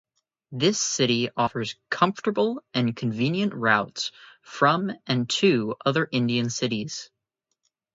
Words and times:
This 0.51 0.81
city 0.81 1.29
offers 1.37 1.75
comfortable 1.91 2.63
and 2.73 2.95
convenient 2.95 3.53
routes 3.53 4.11
from 4.41 4.89
and 5.05 5.29
to 5.29 5.75
other 5.85 6.09
Indian 6.11 6.49
cities. 6.49 7.11